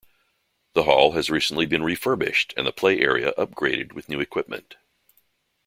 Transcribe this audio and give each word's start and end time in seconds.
The 0.73 0.85
Hall 0.85 1.11
has 1.11 1.29
recently 1.29 1.67
been 1.67 1.83
refurbished 1.83 2.55
and 2.57 2.65
the 2.65 2.71
play 2.71 3.01
area 3.01 3.33
upgraded 3.37 3.93
with 3.93 4.09
new 4.09 4.19
equipment. 4.19 4.77